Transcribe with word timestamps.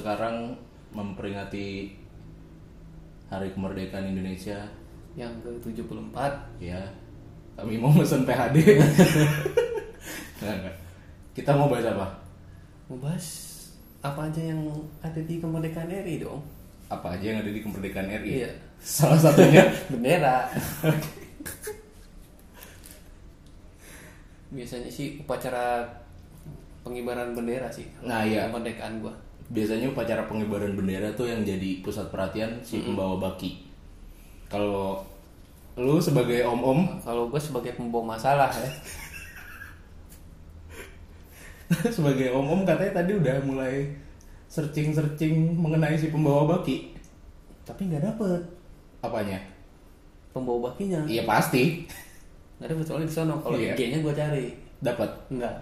sekarang 0.00 0.56
memperingati 0.90 1.92
Hari 3.28 3.52
Kemerdekaan 3.52 4.10
Indonesia. 4.10 4.64
yang 5.12 5.30
ke 5.38 5.50
74 5.60 5.90
Ya, 6.58 6.80
kami 7.54 7.76
mau 7.76 7.90
mesen 7.90 8.22
PHD. 8.24 8.56
Kita 11.30 11.50
mau 11.52 11.66
bahas 11.66 11.86
apa? 11.86 12.06
mau 12.86 12.98
bahas 12.98 13.26
apa 14.00 14.26
aja 14.26 14.50
yang 14.50 14.66
ada 14.98 15.20
di 15.20 15.38
kemerdekaan 15.38 15.86
RI 15.86 16.18
dong 16.18 16.42
Apa 16.88 17.14
aja 17.14 17.22
yang 17.30 17.38
ada 17.38 17.52
di 17.52 17.60
kemerdekaan 17.60 18.10
RI? 18.18 18.42
Iya. 18.42 18.50
Salah 18.80 19.14
satunya 19.14 19.62
bendera 19.92 20.50
biasanya 24.50 24.90
sih 24.90 25.22
upacara 25.22 25.86
pengibaran 26.82 27.30
bendera 27.30 27.70
sih 27.70 27.86
Nah, 28.02 28.26
iya. 28.26 28.50
kemerdekaan 28.50 28.98
gua 28.98 29.14
biasanya 29.50 29.90
upacara 29.90 30.24
pengibaran 30.24 30.72
bendera 30.72 31.10
tuh 31.12 31.26
yang 31.26 31.42
jadi 31.42 31.82
pusat 31.82 32.06
perhatian 32.08 32.62
si 32.62 32.80
pembawa 32.80 33.18
baki. 33.18 33.66
Kalau 34.46 35.02
lu 35.74 35.96
sebagai 35.98 36.42
om-om 36.44 36.98
kalau 37.00 37.26
gua 37.26 37.38
sebagai 37.38 37.72
pembawa 37.72 38.14
masalah 38.14 38.50
ya 38.50 38.68
sebagai 41.96 42.34
om-om 42.34 42.66
katanya 42.66 43.00
tadi 43.00 43.14
udah 43.14 43.36
mulai 43.46 43.86
searching-searching 44.50 45.54
mengenai 45.54 45.94
si 45.94 46.10
pembawa 46.10 46.58
baki. 46.58 46.90
tapi 47.62 47.86
nggak 47.86 48.02
dapet 48.02 48.42
Apanya? 49.00 49.38
pembawa 50.30 50.68
bakinya 50.68 51.06
Iya 51.06 51.22
pasti 51.22 51.86
nggak 52.58 52.68
dapet 52.74 52.84
soalnya 52.84 53.06
di 53.06 53.14
sono 53.14 53.38
kalau 53.38 53.56
Iya. 53.56 53.72
IG-nya 53.72 53.98
gua 54.02 54.12
cari 54.12 54.52
dapat. 54.80 55.08
Enggak. 55.30 55.54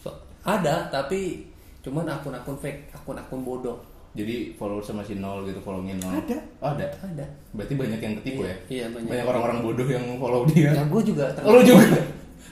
So, 0.00 0.10
ada 0.42 0.88
tapi 0.88 1.46
cuman 1.84 2.08
akun-akun 2.08 2.56
fake, 2.56 2.88
akun-akun 2.96 3.44
bodoh. 3.44 3.78
Jadi 4.14 4.54
followers 4.56 4.88
masih 4.94 5.18
nol 5.18 5.44
gitu, 5.44 5.60
followingnya 5.60 6.00
nol. 6.00 6.12
Ada. 6.16 6.38
Oh, 6.62 6.70
ada. 6.72 6.86
Ada. 7.02 7.26
Berarti 7.52 7.74
banyak 7.76 8.00
yang 8.00 8.14
ketipu 8.22 8.46
ya? 8.46 8.56
Iya, 8.70 8.84
banyak. 8.94 9.10
Banyak 9.10 9.26
orang-orang 9.26 9.58
bodoh 9.60 9.88
yang 9.90 10.06
follow 10.16 10.46
dia. 10.48 10.70
Ya 10.70 10.82
gue 10.86 11.02
juga. 11.02 11.28
Oh, 11.42 11.58
lu 11.58 11.62
juga? 11.66 11.84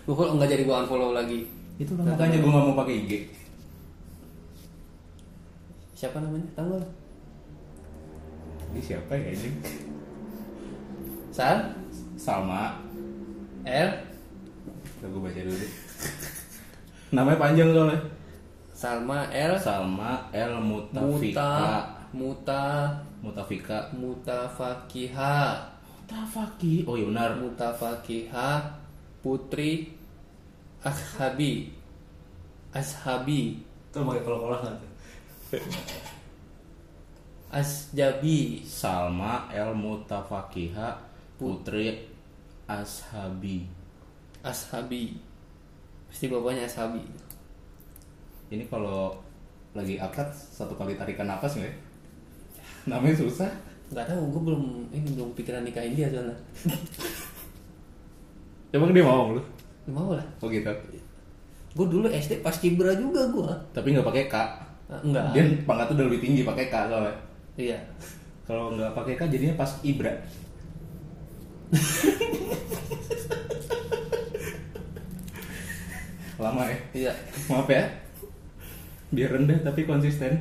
Gue 0.02 0.14
follow 0.18 0.34
enggak 0.36 0.50
jadi 0.52 0.62
gue 0.66 0.74
unfollow 0.74 1.10
lagi. 1.16 1.40
Itu 1.80 1.96
lah 1.96 2.04
makanya 2.12 2.36
gue 2.42 2.50
gak 2.50 2.64
mau 2.66 2.76
pakai 2.76 2.94
IG. 3.06 3.12
Siapa 5.94 6.18
namanya? 6.18 6.48
Tahu 6.58 6.66
nggak? 6.66 6.90
Ini 8.74 8.80
siapa 8.82 9.12
ya 9.14 9.28
ini? 9.30 9.50
Sal 11.30 11.78
Salma. 12.18 12.82
L 13.62 13.90
Gue 15.02 15.20
baca 15.22 15.40
dulu 15.42 15.54
deh. 15.54 15.72
Namanya 17.14 17.38
panjang 17.38 17.70
soalnya. 17.70 17.98
Salma 18.82 19.30
L 19.30 19.54
Salma 19.62 20.26
El 20.34 20.58
Mutafika. 20.58 21.86
Muta 22.10 22.10
Muta 22.10 22.62
Mutafika. 23.22 23.78
Mutafakiha 23.94 25.54
Mutafaki. 26.02 26.82
Oh 26.90 26.98
iya 26.98 27.06
benar. 27.06 27.38
Mutafakiha 27.38 28.58
Putri 29.22 29.86
Ashabi 30.82 31.70
Ashabi 32.74 33.62
Itu 33.62 34.02
pakai 34.02 34.22
kol-kolah 34.26 34.58
nggak 34.66 34.74
tuh? 34.74 34.90
Asjabi 37.62 38.66
Salma 38.66 39.46
El 39.54 39.78
Mutafakiha 39.78 40.98
Putri 41.38 42.02
Ashabi. 42.66 43.62
Ashabi 44.42 45.22
Pasti 46.10 46.26
bapaknya 46.26 46.66
Ashabi 46.66 47.30
Ini 48.52 48.68
kalau 48.68 49.16
lagi 49.72 49.96
akad 49.96 50.28
satu 50.28 50.76
kali 50.76 50.92
tarikan 50.94 51.24
napas 51.24 51.56
nggak 51.56 51.64
ya? 51.64 51.72
Namanya 52.92 53.16
susah. 53.16 53.48
nggak 53.88 54.08
tahu 54.08 54.20
gue 54.26 54.40
belum 54.42 54.62
ini 54.88 55.04
belum 55.12 55.28
pikiran 55.32 55.62
nikahin 55.62 55.92
dia 55.92 56.08
soalnya 56.08 56.32
Emang 58.72 58.88
dia 58.88 59.02
mau 59.02 59.32
lu? 59.32 59.40
Mau 59.84 60.12
lah 60.12 60.24
Oh 60.40 60.48
gitu. 60.48 60.68
gue 61.72 61.86
dulu 61.88 62.04
SD 62.08 62.40
pas 62.40 62.54
kibra 62.54 62.92
juga 62.92 63.24
gue 63.28 63.48
Tapi 63.72 63.86
nggak 63.92 64.06
pakai 64.06 64.24
K. 64.28 64.34
enggak 65.02 65.24
Dia 65.32 65.42
pangkatnya 65.64 65.92
udah 65.94 66.04
lebih 66.08 66.20
tinggi 66.20 66.40
pakai 66.42 66.66
K 66.68 66.74
soalnya. 66.88 67.14
iya 67.54 67.78
Kalau 68.48 68.72
nggak 68.72 68.92
pakai 68.92 69.14
K 69.14 69.20
jadinya 69.28 69.54
pas 69.56 69.70
Ibra. 69.82 70.12
Lama 76.38 76.62
ya. 76.66 76.76
iya 76.92 77.12
Maaf 77.46 77.68
ya. 77.70 77.84
Biar 79.12 79.30
rendah 79.36 79.60
tapi 79.60 79.84
konsisten. 79.84 80.40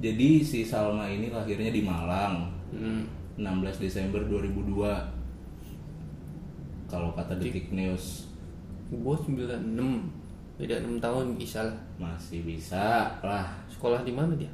Jadi 0.00 0.40
si 0.40 0.64
Salma 0.64 1.12
ini 1.12 1.28
lahirnya 1.28 1.68
di 1.68 1.84
Malang, 1.84 2.48
hmm. 2.72 3.36
16 3.36 3.84
Desember 3.84 4.24
2002. 4.24 4.80
Kalau 6.88 7.12
kata 7.12 7.36
Detik 7.36 7.68
News 7.70 8.30
gue 8.90 9.16
96 9.22 10.58
beda 10.58 10.82
6 10.82 10.98
tahun 10.98 11.26
bisa 11.38 11.62
lah 11.62 11.78
masih 11.96 12.42
bisa 12.42 13.06
lah 13.22 13.46
sekolah 13.70 14.02
di 14.02 14.10
mana 14.10 14.34
dia 14.34 14.50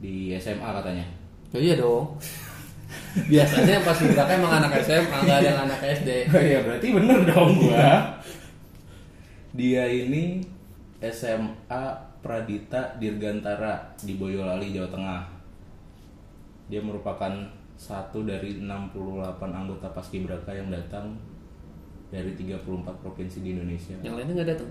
di 0.00 0.36
SMA 0.36 0.68
katanya. 0.68 1.08
oh, 1.56 1.60
iya 1.60 1.74
dong 1.80 2.20
biasanya 3.32 3.80
pas 3.82 3.96
kibra 3.96 4.28
emang 4.28 4.52
anak 4.60 4.84
SMA 4.84 5.16
nggak 5.24 5.38
ada 5.40 5.48
yang 5.48 5.60
anak 5.64 5.80
SD 5.80 6.10
Oh 6.28 6.42
iya 6.44 6.58
berarti 6.62 6.86
bener 6.92 7.18
dong 7.26 7.50
gua. 7.56 7.90
Dia 9.58 9.82
ini 9.90 10.46
SMA 11.00 11.82
Pradita 12.20 13.00
Dirgantara 13.00 13.96
di 14.04 14.20
Boyolali, 14.20 14.76
Jawa 14.76 14.88
Tengah. 14.92 15.22
Dia 16.68 16.84
merupakan 16.84 17.32
satu 17.80 18.28
dari 18.28 18.60
68 18.60 19.40
anggota 19.40 19.88
Paskibraka 19.88 20.52
yang 20.52 20.68
datang 20.68 21.16
dari 22.12 22.36
34 22.36 22.60
provinsi 23.00 23.40
di 23.40 23.56
Indonesia. 23.56 23.96
yang 24.04 24.18
lainnya 24.18 24.42
nggak 24.42 24.50
datang 24.52 24.70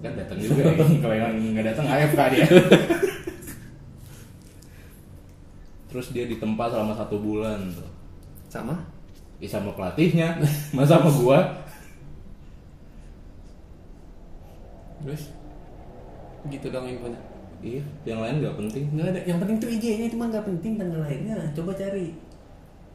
Kan 0.00 0.12
datang 0.16 0.36
juga 0.40 0.62
ya. 0.68 0.74
Kalau 1.04 1.16
yang 1.16 1.34
nggak 1.56 1.66
datang 1.72 1.86
AFK 1.88 2.20
dia. 2.36 2.46
Terus 5.90 6.06
dia 6.14 6.24
ditempa 6.28 6.70
selama 6.70 6.94
satu 6.94 7.16
bulan 7.18 7.58
tuh. 7.72 7.88
sama 8.50 8.76
Ya 9.40 9.48
sama 9.48 9.72
pelatihnya, 9.72 10.36
masa 10.76 11.00
sama 11.00 11.08
gua. 11.16 11.40
terus 15.00 15.32
gitu 16.48 16.66
dong 16.72 16.88
infonya 16.88 17.20
Iya, 17.60 17.84
yang 18.08 18.24
lain 18.24 18.40
nggak 18.40 18.56
penting. 18.56 18.84
nggak 18.96 19.06
ada 19.12 19.20
yang 19.28 19.36
penting 19.36 19.56
tuh 19.60 19.68
IG-nya 19.68 20.08
cuma 20.08 20.32
nggak 20.32 20.48
penting 20.48 20.80
tanggal 20.80 21.04
lahirnya 21.04 21.36
coba 21.52 21.76
cari 21.76 22.08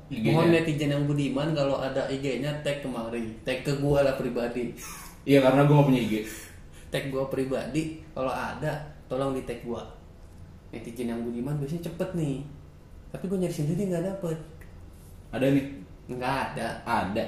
IG-nya. 0.10 0.34
Mohon 0.34 0.50
netizen 0.54 0.90
yang 0.90 1.06
budiman 1.06 1.54
kalau 1.54 1.78
ada 1.78 2.10
IG-nya 2.10 2.50
tag 2.66 2.82
kemari, 2.82 3.30
tag 3.46 3.62
ke 3.62 3.78
gua 3.78 4.02
lah 4.02 4.18
pribadi. 4.18 4.74
Iya 5.22 5.46
karena 5.46 5.70
gua 5.70 5.82
nggak 5.82 5.88
punya 5.90 6.02
IG. 6.02 6.14
Tag 6.90 7.14
gua 7.14 7.30
pribadi 7.30 8.02
kalau 8.14 8.30
ada 8.30 8.74
tolong 9.06 9.38
di 9.38 9.46
tag 9.46 9.62
gua. 9.62 9.86
Netizen 10.74 11.10
yang 11.10 11.22
budiman 11.22 11.62
biasanya 11.62 11.86
cepet 11.86 12.10
nih. 12.18 12.42
Tapi 13.14 13.24
gua 13.26 13.38
nyari 13.38 13.54
sendiri 13.54 13.82
nggak 13.86 14.06
dapet. 14.18 14.38
Ada 15.30 15.46
nih, 15.54 15.66
Nggak 16.10 16.34
ada. 16.54 16.68
ada. 16.86 17.26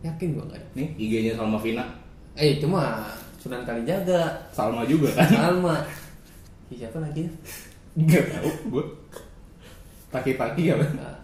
Yakin 0.00 0.28
gua 0.32 0.44
nggak 0.44 0.60
ada. 0.60 0.68
Nih 0.76 0.88
IG-nya 0.96 1.32
Salma 1.36 1.56
Vina. 1.56 1.84
Eh 2.34 2.58
cuma 2.58 3.06
Sunan 3.38 3.62
Kalijaga, 3.62 4.48
Salma 4.50 4.82
juga 4.88 5.12
kan? 5.12 5.28
Salma. 5.28 5.76
Ih, 6.72 6.80
Siapa 6.80 6.96
lagi? 6.98 7.28
Nggak 7.94 8.24
tahu 8.32 8.50
gua. 8.72 8.84
Taki-taki 10.08 10.72
apa? 10.72 10.84
Nggak. 10.88 11.16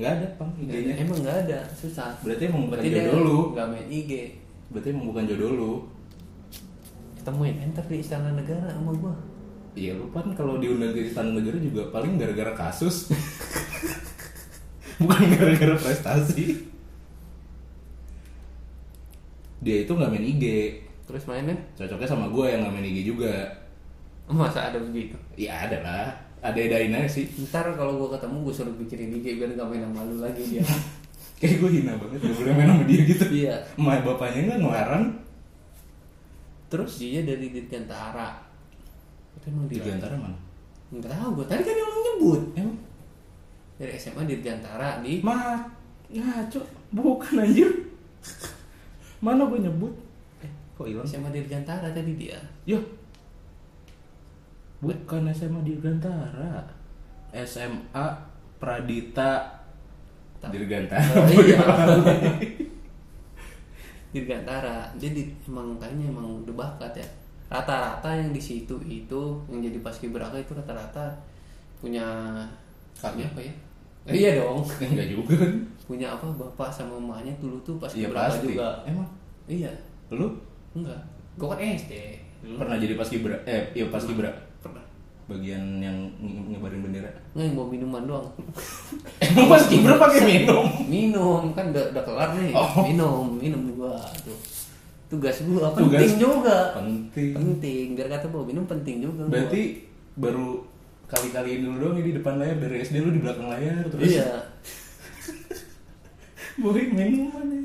Nggak 0.00 0.10
ada 0.16 0.26
pang 0.40 0.50
ada. 0.56 0.62
IG-nya. 0.64 0.94
Emang 0.96 1.18
nggak 1.20 1.36
ada, 1.46 1.58
susah. 1.76 2.16
Berarti 2.24 2.48
emang 2.48 2.66
bukan 2.66 2.80
Berarti 2.80 2.96
jodoh 2.96 3.20
lu. 3.20 3.38
nggak 3.52 3.66
main 3.68 3.86
IG. 3.92 4.12
Berarti 4.72 4.88
emang 4.90 5.06
bukan 5.12 5.24
jodoh 5.28 5.50
lu. 5.52 5.72
Ketemuin 7.20 7.56
enter 7.60 7.84
di 7.84 7.96
Istana 8.00 8.32
Negara 8.32 8.72
sama 8.72 8.90
gua. 8.96 9.14
Iya 9.76 9.94
lu 9.94 10.10
kan 10.10 10.26
kalau 10.34 10.58
diundang 10.58 10.90
ke 10.90 11.06
istana 11.06 11.30
negara 11.30 11.54
juga 11.62 11.94
paling 11.94 12.18
gara-gara 12.18 12.58
kasus. 12.58 13.06
bukan 14.98 15.22
gara-gara 15.38 15.78
prestasi. 15.78 16.69
Dia 19.60 19.76
itu 19.84 19.92
nggak 19.92 20.10
main 20.10 20.24
IG. 20.24 20.44
Terus 21.04 21.24
mainnya? 21.28 21.56
Cocoknya 21.76 22.08
sama 22.08 22.26
gue 22.32 22.44
yang 22.48 22.60
nggak 22.64 22.74
main 22.74 22.88
IG 22.88 22.98
juga. 23.12 23.32
Masa 24.30 24.70
ada 24.70 24.78
begitu? 24.80 25.18
Iya 25.36 25.68
ada 25.68 25.78
lah. 25.84 26.08
Ada 26.40 26.56
edain 26.56 26.96
aja 26.96 27.08
sih. 27.10 27.28
Ntar 27.48 27.76
kalau 27.76 28.00
gue 28.00 28.08
ketemu 28.16 28.36
gue 28.48 28.54
suruh 28.54 28.74
bikin 28.80 29.12
IG 29.20 29.36
biar 29.36 29.52
gak 29.52 29.68
main 29.68 29.84
sama 29.84 30.08
lu 30.08 30.16
lagi 30.24 30.42
dia. 30.48 30.64
Kayak 31.40 31.56
gue 31.60 31.70
hina 31.80 31.92
banget 31.96 32.20
gak 32.24 32.36
boleh 32.36 32.52
main 32.56 32.68
sama 32.72 32.84
dia 32.88 33.00
gitu. 33.04 33.24
Iya. 33.28 33.54
Emak 33.76 34.00
bapaknya 34.06 34.40
nggak 34.48 34.60
ngelarang. 34.64 35.04
Terus 36.70 36.92
dia 36.96 37.20
dari 37.26 37.46
Dirgantara. 37.52 38.28
Itu 39.36 39.46
emang 39.52 39.66
Di 39.68 39.76
antara 39.84 40.14
mana? 40.16 40.38
Enggak 40.94 41.10
tahu 41.12 41.28
gue. 41.42 41.46
Tadi 41.50 41.62
kan 41.66 41.74
yang 41.76 41.90
lu 41.90 42.00
nyebut. 42.00 42.42
Emang? 42.56 42.78
Dari 43.76 43.92
SMA 43.98 44.22
Dirgantara 44.24 44.88
di 45.04 45.12
Ma, 45.20 45.58
ngaco. 46.08 46.60
Bukan 46.94 47.34
anjir. 47.42 47.68
Mana 49.20 49.44
gue 49.46 49.60
nyebut? 49.60 49.92
eh, 50.40 50.48
Kok 50.74 50.86
hilang? 50.88 51.04
SMA 51.04 51.28
Dirgantara 51.28 51.92
tadi 51.92 52.12
dia. 52.16 52.40
Yo. 52.64 52.80
Bukan 54.80 55.28
SMA 55.30 55.60
Dirgantara. 55.60 56.64
SMA 57.36 58.04
Pradita 58.56 59.60
Dirgantara. 60.40 61.20
Oh, 61.20 61.44
iya. 61.44 61.60
Dirgantara. 64.10 64.88
Jadi 64.96 65.28
emang 65.46 65.76
kayaknya 65.76 66.08
emang 66.08 66.42
udah 66.42 66.54
bakat 66.56 66.96
ya. 66.96 67.08
Rata-rata 67.50 68.08
yang 68.14 68.32
di 68.32 68.40
situ 68.40 68.78
itu 68.82 69.20
yang 69.50 69.60
jadi 69.60 69.78
paskibraka 69.82 70.38
itu 70.38 70.54
rata-rata 70.54 71.12
punya 71.78 72.06
Kakek. 72.96 73.26
apa 73.30 73.40
ya? 73.42 73.54
Eh, 74.02 74.14
iya 74.16 74.30
dong. 74.36 74.64
Enggak 74.80 75.08
juga 75.08 75.32
kan? 75.36 75.52
Punya 75.84 76.08
apa 76.08 76.26
bapak 76.30 76.68
sama 76.68 76.96
emaknya 76.96 77.34
dulu 77.36 77.58
tuh 77.60 77.74
Iya 77.76 78.08
paskibraka 78.08 78.28
pasti. 78.30 78.46
juga. 78.48 78.68
Emang 78.84 79.08
Iya. 79.44 79.72
lu 80.08 80.28
Enggak. 80.72 81.00
Gua 81.34 81.50
kan 81.50 81.60
SD. 81.60 81.92
Dulu 82.40 82.54
pernah 82.56 82.76
jadi 82.76 82.94
paskibra? 82.94 83.36
Eh, 83.44 83.62
iya 83.74 83.86
paskibra. 83.86 84.30
pernah. 84.58 84.84
Bagian 85.26 85.78
yang 85.78 85.94
ng- 86.16 86.50
ngebarin 86.50 86.80
bendera. 86.80 87.10
Nggak 87.32 87.44
yang 87.44 87.54
bawa 87.54 87.66
minuman 87.68 88.02
doang. 88.04 88.28
Emang 89.22 89.46
paskibra 89.48 89.94
pakai 89.96 90.20
minum? 90.22 90.66
minum 90.84 91.42
kan 91.52 91.70
udah, 91.70 91.84
udah 91.90 92.02
kelar 92.02 92.30
nih. 92.34 92.50
Oh. 92.50 92.82
Minum, 92.82 93.24
minum 93.36 93.62
gua 93.74 93.94
tuh. 94.18 94.34
Tugas 95.08 95.42
gua 95.42 95.70
Tugas. 95.70 95.98
penting 95.98 96.12
juga. 96.18 96.58
Penting. 96.72 97.30
Penting. 97.32 97.86
Biar 97.94 98.08
kata 98.08 98.26
bawa 98.26 98.44
minum 98.44 98.64
penting 98.64 99.00
juga. 99.00 99.22
gua. 99.22 99.32
Berarti 99.32 99.62
baru 100.14 100.48
kali-kaliin 101.10 101.66
dulu 101.66 101.76
dong 101.82 101.94
ini 101.98 102.14
di 102.14 102.14
depan 102.16 102.38
layar 102.38 102.56
dari 102.56 102.80
SD 102.80 103.02
lu 103.02 103.10
di 103.10 103.20
belakang 103.20 103.50
layar 103.50 103.82
terus 103.90 104.06
Iya. 104.14 104.30
bawain 106.60 106.90
minuman 106.92 107.46
ya. 107.50 107.62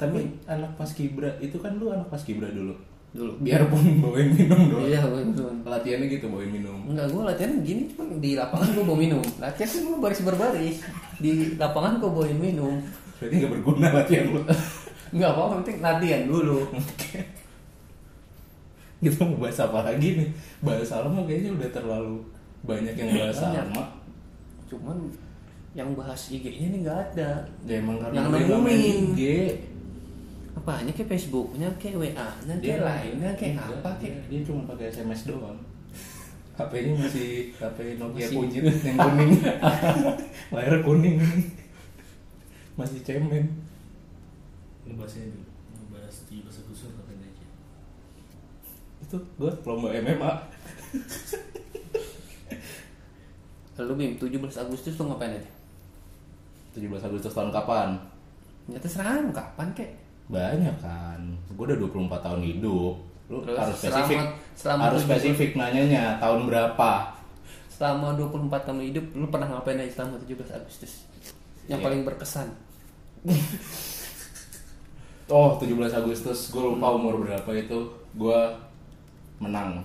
Tapi 0.00 0.20
anak 0.48 0.72
paskibra 0.80 1.28
itu 1.38 1.60
kan 1.60 1.76
lu 1.76 1.92
anak 1.92 2.08
paskibra 2.08 2.48
dulu. 2.48 2.72
Dulu. 3.10 3.42
Biarpun 3.42 4.00
bawain 4.00 4.30
minum 4.32 4.70
doang. 4.70 4.86
Iya, 4.86 5.02
bawa 5.02 5.20
minum. 5.22 5.54
Latihannya 5.66 6.06
gitu 6.08 6.26
bawain 6.30 6.50
minum. 6.50 6.78
Enggak, 6.88 7.10
gua 7.10 7.22
latihan 7.34 7.52
gini 7.60 7.90
cuma 7.90 8.06
di 8.16 8.38
lapangan 8.38 8.68
gua 8.74 8.84
bawa 8.86 8.98
minum. 8.98 9.24
Latihan 9.42 9.68
kan 9.68 9.82
gua 9.86 9.98
baris 9.98 10.20
berbaris. 10.22 10.76
Di 11.18 11.30
lapangan 11.58 11.98
gua 12.00 12.10
bawain 12.16 12.38
minum. 12.38 12.80
Berarti 13.18 13.34
nggak 13.38 13.52
berguna 13.60 13.86
latihan 13.92 14.24
lu. 14.30 14.40
Enggak 15.14 15.30
apa-apa, 15.34 15.52
penting 15.60 15.76
latihan 15.82 16.22
dulu. 16.24 16.58
Kita 19.00 19.24
mau 19.24 19.40
bahas 19.40 19.58
apa 19.58 19.80
lagi 19.82 20.08
nih? 20.14 20.28
Bahas 20.60 20.92
Alma 20.92 21.24
kayaknya 21.24 21.56
udah 21.56 21.70
terlalu 21.70 22.20
banyak 22.62 22.92
yang 22.92 23.10
bahas 23.16 23.36
Banyak. 23.38 23.64
Alma. 23.66 23.84
Cuman 24.68 24.96
yang 25.72 25.90
bahas 25.94 26.20
IG-nya 26.28 26.68
nih 26.68 26.80
nggak 26.82 26.98
ada. 27.10 27.30
Ya 27.64 27.78
emang 27.78 27.96
karena 27.96 28.14
Yang 28.14 28.28
dia 28.28 28.46
nemuin. 28.50 29.02
IG. 29.16 29.22
Apanya 30.52 30.92
kayak 30.92 31.08
Facebooknya, 31.08 31.68
kayak 31.78 31.96
WA-nya, 31.96 32.54
kayak 32.58 32.80
lainnya, 32.82 33.30
kayak 33.32 33.54
enggak, 33.56 33.80
apa, 33.80 33.90
dia, 33.96 34.10
kayak 34.12 34.18
dia 34.28 34.40
cuma 34.44 34.60
pakai 34.66 34.86
SMS 34.90 35.22
doang. 35.24 35.56
HP-nya 36.60 36.92
masih 36.98 37.28
HP 37.56 37.78
Nokia 37.96 38.20
Masih- 38.20 38.36
kunyit 38.36 38.64
yang 38.84 38.96
kuning. 38.98 39.32
Layar 40.52 40.76
kuning. 40.84 41.16
Masih 42.76 43.00
cemen. 43.00 43.44
ngebahasnya 44.82 45.30
dulu 45.30 45.46
ngebahas 45.78 46.16
di 46.26 46.36
bahasa 46.42 46.60
kusur 46.66 46.90
kapan 46.92 47.22
aja 47.22 47.39
Itu 49.00 49.16
gua 49.36 49.52
lomba 49.64 49.88
MMA. 49.92 50.32
Lalu 53.76 53.92
Bim, 53.96 54.12
17 54.16 54.36
Agustus 54.60 54.92
tuh 54.92 55.08
ngapain 55.08 55.32
aja? 55.32 55.50
17 56.72 56.84
Agustus 57.00 57.32
tahun 57.32 57.50
kapan? 57.50 57.96
Nyata 58.68 58.86
serang 58.86 59.32
kapan 59.32 59.68
kek? 59.72 59.90
Banyak 60.28 60.76
kan. 60.78 61.20
Gua 61.52 61.64
udah 61.66 61.78
24 61.80 62.20
tahun 62.20 62.40
hidup. 62.44 62.94
Lu 63.26 63.40
Terus 63.40 63.56
harus 63.56 63.76
spesifik. 63.76 64.18
selama- 64.18 64.34
selama 64.54 64.82
harus 64.84 65.02
17 65.02 65.08
spesifik 65.08 65.50
nanyanya 65.54 66.18
tahun 66.18 66.40
berapa? 66.44 66.90
Selama 67.70 68.12
24 68.12 68.60
tahun 68.62 68.80
hidup, 68.84 69.06
lu 69.14 69.26
pernah 69.26 69.48
ngapain 69.48 69.78
aja 69.78 69.92
selama 69.96 70.20
17 70.20 70.50
Agustus? 70.52 71.08
Yang 71.64 71.80
Iya. 71.80 71.86
paling 71.86 72.02
berkesan? 72.04 72.48
Oh, 75.30 75.54
17 75.54 75.94
Agustus, 75.94 76.50
gue 76.50 76.58
lupa 76.58 76.90
umur 76.90 77.22
berapa 77.22 77.46
itu. 77.54 77.78
Gue 78.12 78.34
menang. 79.40 79.80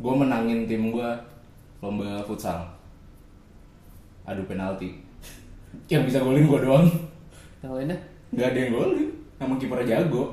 Gue 0.00 0.14
menangin 0.16 0.66
tim 0.66 0.90
gue 0.90 1.08
lomba 1.78 2.24
futsal. 2.24 2.64
Adu 4.24 4.42
penalti. 4.48 4.96
Yang 5.92 6.10
bisa 6.10 6.18
golin 6.24 6.48
gue 6.48 6.60
doang. 6.64 6.88
Yang 7.60 7.72
lainnya? 7.76 7.98
Gak 8.34 8.48
ada 8.50 8.58
yang 8.58 8.72
golin. 8.74 9.08
Emang 9.38 9.58
kiper 9.60 9.84
jago. 9.84 10.24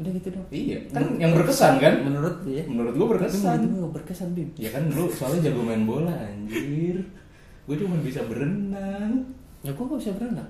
Udah 0.00 0.10
gitu 0.16 0.28
dong. 0.32 0.46
Iya, 0.48 0.80
kan 0.88 1.04
yang 1.20 1.36
berkesan 1.36 1.76
kan? 1.76 2.00
Menurut 2.00 2.40
dia. 2.48 2.64
Menurut 2.64 2.96
gue 2.96 3.06
berkesan. 3.06 3.60
menurut 3.60 3.60
gue 3.60 3.80
gak 3.84 3.94
berkesan 4.00 4.28
Bim. 4.32 4.48
Ya 4.56 4.72
kan 4.72 4.88
lu 4.88 5.04
soalnya 5.12 5.52
jago 5.52 5.60
main 5.60 5.84
bola 5.84 6.12
anjir. 6.12 6.96
Gue 7.68 7.76
cuma 7.76 8.00
bisa 8.00 8.24
berenang. 8.24 9.12
Ya 9.60 9.70
gue 9.70 9.84
gak 9.84 10.00
bisa 10.00 10.16
berenang. 10.16 10.48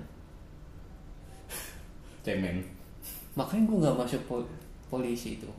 Cemen. 2.23 2.63
Makanya 3.35 3.63
gue 3.67 3.77
gak 3.83 3.97
masuk 3.99 4.21
pol- 4.23 4.51
polisi 4.87 5.35
itu. 5.35 5.49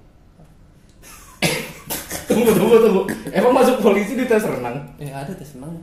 Tunggu, 2.32 2.52
tunggu, 2.56 2.76
tunggu. 2.80 3.02
Emang 3.28 3.52
masuk 3.52 3.76
polisi 3.84 4.16
di 4.16 4.24
tes 4.24 4.42
renang? 4.42 4.76
Eh 4.96 5.12
ada 5.12 5.32
tes 5.36 5.52
renang. 5.56 5.76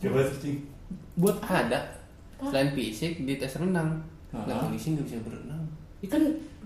coba 0.00 0.24
searching 0.24 0.64
Buat 1.20 1.36
Ada. 1.44 1.80
Selain 2.40 2.72
fisik 2.72 3.20
di 3.28 3.36
tes 3.36 3.52
renang. 3.60 4.00
Ah. 4.32 4.48
Nah, 4.48 4.64
polisi 4.64 4.96
gak 4.96 5.04
bisa 5.04 5.20
berenang. 5.20 5.60
Ikan 6.00 6.22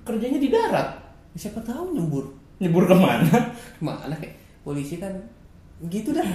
kerjanya 0.06 0.38
di 0.38 0.48
darat. 0.54 0.94
Siapa 1.34 1.58
tahu 1.66 1.98
nyembur. 1.98 2.30
Nyebur 2.62 2.86
ke 2.86 2.94
mana? 2.94 3.50
Mana 3.82 4.14
kayak 4.14 4.38
polisi 4.62 5.02
kan 5.02 5.10
gitu 5.90 6.14
dah. 6.14 6.22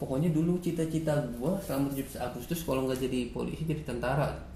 Pokoknya 0.00 0.32
dulu 0.32 0.56
cita-cita 0.60 1.12
gua 1.36 1.56
selama 1.60 1.92
17 1.92 2.20
Agustus 2.20 2.64
kalau 2.64 2.84
nggak 2.88 3.00
jadi 3.08 3.32
polisi 3.32 3.64
jadi 3.64 3.84
tentara. 3.84 4.49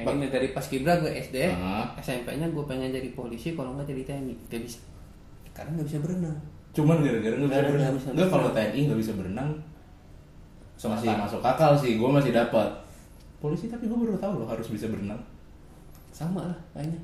Yang 0.00 0.16
ini 0.16 0.26
dari 0.32 0.48
pas 0.56 0.64
kibra 0.64 0.92
gue 1.00 1.10
SD, 1.12 1.36
Ah. 1.52 1.92
SMP-nya 2.00 2.48
gue 2.48 2.64
pengen 2.64 2.90
jadi 2.90 3.10
polisi 3.12 3.52
kalau 3.52 3.76
nggak 3.76 3.88
jadi 3.90 4.02
TNI. 4.08 4.34
Gak 4.48 4.62
bisa. 4.64 4.80
Karena 5.52 5.76
nggak 5.76 5.88
bisa 5.88 5.98
berenang. 6.00 6.38
Cuman 6.70 6.96
gara-gara 7.02 7.34
nggak 7.36 7.50
bisa 7.50 7.62
berenang. 7.66 7.94
Enggak 8.14 8.28
kalau. 8.30 8.50
TNI 8.56 8.80
nggak 8.86 9.00
bisa 9.00 9.12
berenang 9.18 9.50
masih 10.80 11.12
akal. 11.12 11.20
masuk 11.28 11.42
akal 11.44 11.72
sih. 11.76 11.92
Gue 12.00 12.08
masih 12.08 12.32
dapat. 12.32 12.68
Polisi 13.40 13.68
tapi 13.68 13.84
gue 13.84 13.98
baru 13.98 14.16
tahu 14.16 14.44
loh 14.44 14.48
harus 14.48 14.68
bisa 14.72 14.88
berenang. 14.88 15.20
Sama 16.12 16.48
lah 16.48 16.58
kayaknya. 16.72 17.00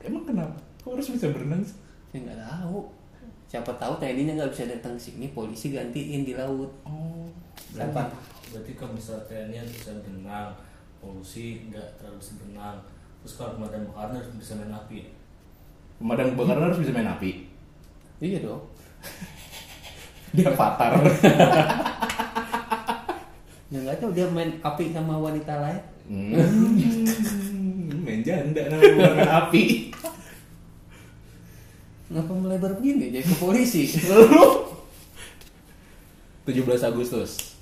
Emang 0.00 0.24
kenapa? 0.24 0.56
Kok 0.80 0.96
harus 0.96 1.08
bisa 1.12 1.28
berenang 1.28 1.60
sih? 1.60 1.76
Saya 2.08 2.24
nggak 2.24 2.40
tahu. 2.40 2.78
Siapa 3.48 3.72
tahu 3.80 3.96
TNI-nya 3.96 4.36
nggak 4.36 4.52
bisa 4.52 4.64
datang 4.68 4.92
ke 4.96 5.02
sini, 5.08 5.32
polisi 5.32 5.72
gantiin 5.72 6.24
di 6.24 6.36
laut. 6.36 6.68
Oh, 6.84 7.24
Siapa? 7.72 7.88
berarti 7.96 8.16
berarti 8.52 8.72
kalau 8.76 8.92
misalnya 8.92 9.24
TNI 9.28 9.64
bisa 9.68 9.92
berenang 10.00 10.52
polusi 10.98 11.70
nggak 11.70 11.86
terlalu 11.98 12.18
bisa 12.20 12.32
berenang 12.38 12.78
terus 13.22 13.34
kalau 13.34 13.58
pemadam 13.58 13.82
kebakaran 13.90 14.14
harus 14.18 14.30
bisa 14.38 14.52
main 14.54 14.74
api 14.74 14.94
ya? 15.02 15.10
Pemadam 15.98 16.28
kebakaran 16.34 16.62
harus 16.70 16.78
bisa 16.78 16.92
main 16.94 17.10
api. 17.10 17.30
Iya 18.22 18.38
dong. 18.46 18.62
Dia 20.36 20.50
patar. 20.54 20.92
Ya 23.68 23.84
nggak 23.84 24.00
tahu 24.00 24.16
dia 24.16 24.24
main 24.32 24.56
api 24.64 24.96
sama 24.96 25.20
wanita 25.20 25.60
lain. 25.60 25.76
Hmm, 26.08 28.00
main 28.04 28.24
janda 28.24 28.64
namanya 28.72 29.44
api. 29.44 29.92
Ngapa 32.08 32.32
melebar 32.32 32.80
begini 32.80 33.12
jadi 33.12 33.28
ke 33.28 33.36
polisi? 33.36 33.92
17 33.92 36.48
Agustus. 36.80 37.60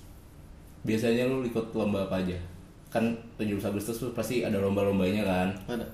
Biasanya 0.87 1.27
lu 1.27 1.43
ikut 1.43 1.75
lomba 1.75 2.07
apa 2.07 2.23
aja? 2.23 2.39
Kan 2.97 3.05
17 3.37 3.61
Agustus 3.61 3.97
tuh 4.01 4.11
pasti 4.17 4.41
ada 4.41 4.57
lomba-lombanya 4.57 5.23
kan. 5.29 5.49
Ada. 5.69 5.87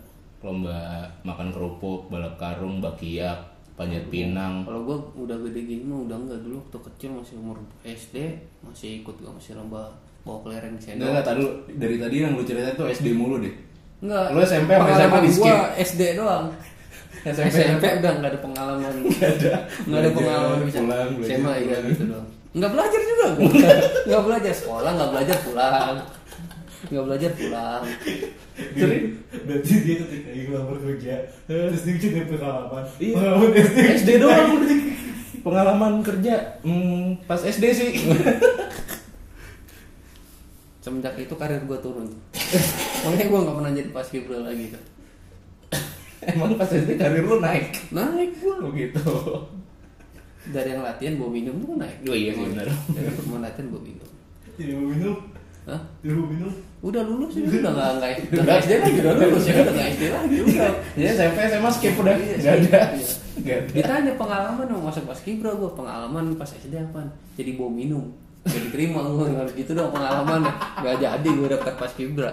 Lomba 0.42 1.02
makan 1.26 1.50
kerupuk, 1.50 2.06
balap 2.06 2.38
karung, 2.38 2.78
bakiak, 2.78 3.38
panjat 3.74 4.06
pinang. 4.06 4.62
Kalau 4.62 4.86
gue 4.86 4.96
udah 5.26 5.36
gede 5.50 5.60
gini 5.66 5.82
mah 5.82 6.06
udah 6.06 6.16
enggak 6.18 6.38
dulu 6.46 6.62
waktu 6.62 6.78
kecil 6.92 7.10
masih 7.18 7.34
umur 7.42 7.58
SD 7.82 8.16
masih 8.62 9.02
ikut 9.02 9.16
gue 9.18 9.32
masih 9.34 9.58
lomba 9.58 9.90
bawa 10.22 10.38
kelereng 10.46 10.78
sendok. 10.78 11.10
enggak, 11.10 11.24
tadi 11.26 11.42
dari 11.74 11.96
tadi 11.98 12.16
yang 12.22 12.38
lu 12.38 12.46
cerita 12.46 12.70
tuh 12.78 12.86
SD 12.86 13.10
mulu 13.18 13.42
deh. 13.42 13.54
Enggak. 14.02 14.26
Lu 14.34 14.38
SMP 14.42 14.70
apa 14.74 14.86
Pengalaman 14.86 15.02
SMA 15.02 15.18
di 15.18 15.30
skip? 15.30 15.42
gua 15.46 15.58
SD 15.78 16.02
doang. 16.14 16.46
SMP 17.34 17.54
SMP, 17.54 17.84
udah 18.02 18.12
enggak 18.18 18.30
ada 18.34 18.40
pengalaman. 18.42 18.92
Enggak 19.06 19.30
ada. 19.38 19.52
Enggak 19.86 20.00
ada 20.02 20.10
pengalaman 20.10 20.58
bisa. 20.66 20.78
pulang, 20.82 21.08
belajar, 21.18 21.30
SMA 21.30 21.52
pulang. 21.54 21.82
gitu 21.90 22.04
doang. 22.10 22.28
Enggak 22.52 22.70
belajar 22.76 23.00
juga. 23.00 23.26
Enggak 24.06 24.22
belajar 24.26 24.52
sekolah, 24.52 24.90
enggak 24.92 25.10
belajar 25.10 25.36
pulang. 25.42 25.94
Enggak 26.84 27.04
belajar 27.04 27.30
pulang. 27.32 27.82
Jadi 28.78 28.96
berarti 29.42 29.72
dia 29.80 29.94
ketika 29.98 30.28
ngelamar 30.32 30.76
kerja 30.78 31.14
terus 31.44 31.82
dia 31.82 31.94
punya 31.96 32.22
pengalaman 32.28 32.84
Iya. 32.96 33.14
pengalaman 33.14 33.50
SD 33.54 33.78
SD 33.98 34.10
doang. 34.18 34.50
Pengalaman 35.42 35.94
kerja 36.00 36.34
hmm, 36.60 37.26
pas 37.26 37.40
SD 37.40 37.64
sih. 37.68 37.90
semenjak 40.78 41.14
itu 41.16 41.30
karir 41.32 41.62
gue 41.62 41.78
turun 41.78 42.10
makanya 43.00 43.24
gue 43.24 43.38
nggak 43.40 43.56
pernah 43.56 43.72
jadi 43.72 43.90
paskibra 43.90 44.38
lagi 44.40 44.66
tuh 44.68 44.82
Emang 46.22 46.54
pas 46.54 46.66
SD 46.66 46.94
karir 46.96 47.22
lu 47.22 47.38
naik? 47.38 47.74
naik 47.90 48.30
gue 48.36 48.54
Oh 48.56 48.70
gitu. 48.72 49.02
dari 50.44 50.70
yang 50.70 50.82
latihan 50.82 51.14
bawa 51.16 51.30
minum 51.32 51.54
tuh 51.60 51.74
naik 51.76 51.98
Oh 52.04 52.14
iya 52.14 52.30
sih, 52.32 52.42
benar. 52.44 52.66
dari 52.88 53.10
mau 53.24 53.38
latihan 53.38 53.66
bawa 53.68 53.82
minum 53.84 54.08
Jadi 54.52 54.70
mau 54.72 54.86
minum, 54.88 55.16
Hah? 55.62 55.78
jadi 56.00 56.18
minum. 56.18 56.50
udah 56.80 57.02
lulus 57.06 57.32
ya 57.32 57.46
udah 57.46 57.70
nggak 57.70 57.90
nggak 57.96 58.10
udah 58.36 58.54
SD 58.58 58.72
lagi 58.76 58.92
udah 58.98 59.12
lulus 59.16 59.44
ya 59.44 59.54
udah 59.56 59.72
nggak 59.72 59.88
SD 59.92 60.02
lagi 60.08 60.36
udah 60.42 60.70
Ya 60.92 61.08
SMP 61.14 61.38
SMA 61.46 61.70
skip 61.70 61.94
udah 61.96 62.14
Iya, 62.14 62.34
nggak 62.36 62.54
ada. 62.56 62.80
iya. 62.90 63.06
Nggak 63.32 63.56
ada. 63.56 63.70
ditanya 63.72 64.12
pengalaman 64.14 64.66
mau 64.68 64.82
masuk 64.84 65.04
paskibra 65.04 65.50
gue 65.52 65.70
pengalaman 65.72 66.24
pas 66.34 66.50
SD 66.50 66.74
apa 66.74 67.06
jadi 67.32 67.54
bawa 67.54 67.70
minum 67.70 68.04
gak 68.42 68.58
diterima 68.60 68.98
gue 69.04 69.30
harus 69.30 69.54
gitu 69.54 69.70
dong 69.72 69.88
pengalaman 69.88 70.42
gak 70.76 70.96
jadi 70.98 71.28
gue 71.30 71.46
daftar 71.48 71.74
paskibra 71.76 72.30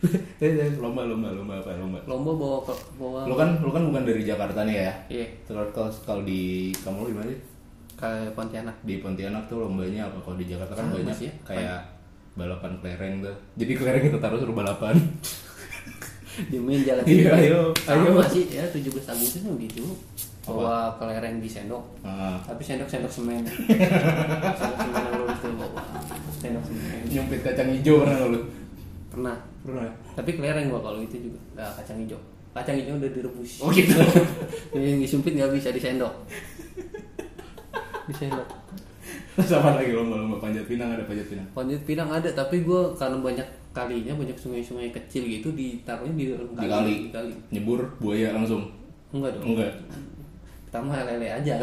Lomba 0.80 1.04
lomba 1.04 1.28
lomba 1.30 1.54
apa 1.56 1.76
lomba? 1.76 2.00
lomba 2.04 2.32
bawa 2.32 2.58
ke 2.64 2.72
bawa 2.96 3.18
Lu 3.22 3.34
kan 3.36 3.60
lu 3.60 3.68
kan 3.68 3.82
bukan 3.84 4.02
dari 4.02 4.24
Jakarta 4.24 4.64
nih 4.64 4.76
ya. 4.80 4.92
iya 5.08 5.26
Terus 5.44 5.68
kalau 5.70 5.90
kalau 6.02 6.22
di 6.24 6.40
kamu 6.74 6.98
lu 7.00 7.08
di 7.08 7.16
mana 7.16 7.28
sih? 7.28 7.40
ke 7.92 8.08
Pontianak 8.32 8.76
Di 8.80 8.96
Pontianak 8.96 9.44
tuh 9.44 9.60
lombanya 9.60 10.08
apa? 10.08 10.16
Kalau 10.18 10.34
di 10.34 10.48
Jakarta 10.48 10.72
kan 10.72 10.88
banyak 10.88 11.12
sih 11.14 11.28
ya. 11.28 11.34
kayak 11.44 11.80
balapan 12.40 12.72
kelereng 12.80 13.14
tuh. 13.20 13.36
Jadi 13.60 13.72
kelereng 13.76 14.02
kita 14.08 14.16
taruh 14.16 14.40
suruh 14.40 14.56
balapan. 14.56 14.96
Diemin 16.50 16.80
jalan 16.88 17.04
Iya, 17.04 17.36
ayo, 17.36 17.60
ayo. 17.84 18.16
Sama 18.16 18.24
sih 18.32 18.48
ya 18.48 18.64
17 18.64 18.88
Agustus 18.88 19.44
begitu 19.44 19.84
bawa 20.48 20.96
kelereng 20.96 21.36
di 21.36 21.50
sendok. 21.50 21.84
Ah, 22.00 22.40
tapi 22.48 22.64
sendok 22.64 22.88
sendok 22.88 23.12
semen. 23.12 23.44
Sendok 24.58 24.78
semen 24.80 25.02
yang 25.04 25.14
lurus 25.20 25.38
tuh 25.44 25.52
bawa. 25.52 25.82
Sendok 26.40 26.64
semen. 26.64 27.00
Nyumpit 27.12 27.40
kacang 27.44 27.68
hijau 27.76 28.00
pernah 28.02 28.18
lu? 28.24 28.40
pernah. 29.10 29.36
Pernah. 29.60 29.92
tapi 30.16 30.38
kelereng 30.38 30.72
gua 30.72 30.80
kalau 30.80 31.04
itu 31.04 31.20
juga 31.20 31.38
nggak 31.58 31.70
kacang 31.84 31.98
hijau. 32.00 32.20
Kacang 32.56 32.76
hijau 32.80 32.94
udah 32.96 33.10
direbus. 33.12 33.52
Oh 33.60 33.68
gitu. 33.68 33.94
yang 34.74 34.98
disumpit 34.98 35.36
nggak 35.36 35.52
bisa 35.52 35.68
di 35.76 35.80
sendok. 35.82 36.14
Di 38.08 38.14
sendok 38.16 38.48
Terus 39.36 39.52
apa 39.52 39.74
lagi 39.74 39.90
lomba-lomba 39.90 40.36
panjat 40.38 40.64
pinang 40.64 40.90
ada 40.90 41.02
panjat 41.02 41.26
pinang? 41.26 41.46
panjat 41.50 41.80
pinang 41.82 42.08
ada 42.08 42.28
tapi 42.28 42.60
gua 42.60 42.90
karena 42.92 43.18
banyak 43.18 43.46
kalinya 43.70 44.12
banyak 44.12 44.34
sungai-sungai 44.34 44.90
kecil 44.90 45.22
gitu 45.24 45.48
ditaruhnya 45.50 46.10
di 46.12 46.24
dalam 46.28 46.48
Di 46.52 46.66
kali. 46.66 46.94
di 46.98 47.10
kali 47.10 47.32
Nyebur 47.50 47.80
buaya 47.96 48.32
langsung. 48.32 48.66
enggak 49.10 49.34
dong 49.34 49.44
Enggak. 49.48 49.70
pertama 50.64 50.98
lele 51.00 51.28
aja 51.28 51.54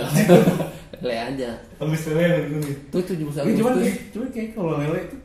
lele 1.02 1.16
aja 1.18 1.50
Habis 1.78 2.02
lele 2.08 2.26
nih. 2.54 2.76
tuh 2.88 3.02
tujuh 3.02 3.24
belas 3.26 3.38
Tapi 3.38 3.52
cuman 3.54 3.74
kayak, 3.78 3.96
cuman 4.10 4.28
kayak 4.30 4.50
kalau 4.54 4.74
lele 4.78 5.00
itu 5.02 5.18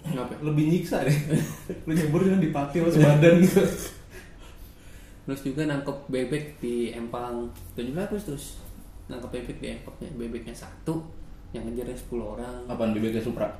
Kenapa? 0.00 0.32
lebih 0.40 0.64
nyiksa 0.66 1.04
deh. 1.04 1.12
Lu 1.84 1.92
nyebur 1.92 2.24
dengan 2.24 2.40
dipakai 2.40 2.80
lo 2.80 2.88
sebadan 2.88 3.36
gitu. 3.38 3.60
Terus 5.22 5.40
juga 5.44 5.62
nangkep 5.62 6.08
bebek 6.08 6.56
di 6.56 6.88
empang 6.90 7.52
17 7.76 7.92
Agustus 7.94 8.56
Nangkep 9.10 9.30
bebek 9.32 9.58
di 9.58 9.66
empangnya 9.72 10.08
Bebeknya 10.14 10.54
satu 10.54 11.02
Yang 11.50 11.62
ngejarnya 11.68 11.96
10 11.98 12.22
orang 12.30 12.54
Apaan 12.64 12.94
bebeknya 12.94 13.18
Supra? 13.18 13.50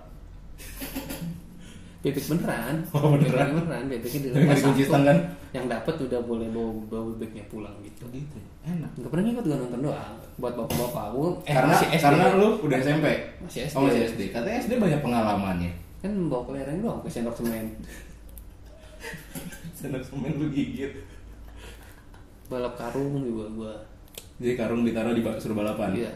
Bebek 2.00 2.24
beneran 2.24 2.80
Oh, 2.94 3.12
beneran. 3.12 3.50
Bebek 3.50 3.56
beneran 3.58 3.84
Bebeknya 3.84 4.18
Nggak 4.22 4.32
dilepas 4.32 4.56
dikunci 4.56 4.82
satu 4.86 5.04
kan? 5.04 5.18
Yang 5.50 5.66
dapet 5.68 5.94
udah 6.00 6.20
boleh 6.22 6.48
bawa, 6.48 6.70
bawa 6.86 7.04
bebeknya 7.12 7.44
pulang 7.46 7.74
gitu 7.82 8.06
Gitu. 8.08 8.38
Enak. 8.62 8.90
Gak 8.96 9.10
pernah 9.10 9.24
ngikut 9.26 9.44
gue 9.44 9.58
nonton 9.58 9.80
doang 9.82 10.14
Buat 10.38 10.54
bapak-bapak 10.54 11.04
gue 11.10 11.28
eh, 11.44 11.52
karena 11.52 11.74
masih 11.74 11.88
SD. 11.90 12.04
karena 12.06 12.24
lu 12.38 12.48
udah 12.62 12.78
SMP. 12.78 13.06
Masih 13.42 13.60
SD 13.66 13.74
Oh 13.74 13.82
masih 13.84 14.02
SD. 14.06 14.20
Katanya 14.30 14.56
SD 14.62 14.72
banyak 14.78 15.00
pengalamannya. 15.02 15.72
Kan 15.98 16.12
bawa 16.30 16.42
kelereng 16.46 16.78
doang 16.80 17.02
ke 17.02 17.10
sendok 17.10 17.34
semen 17.34 17.66
Senang 19.76 20.00
semen 20.00 20.32
lu 20.36 20.48
gigit. 20.48 20.92
Balap 22.46 22.74
karung 22.74 23.20
juga 23.20 23.44
gue 23.50 23.72
Jadi 24.40 24.56
karung 24.56 24.88
ditaruh 24.88 25.12
di 25.12 25.22
suruh 25.36 25.52
balapan. 25.52 25.92
Iya 25.92 26.12